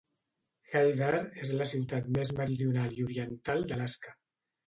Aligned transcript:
Hyder 0.69 1.09
és 1.43 1.51
la 1.59 1.67
ciutat 1.73 2.09
més 2.17 2.33
meridional 2.39 2.97
i 3.03 3.07
oriental 3.09 3.65
d'Alaska. 3.73 4.17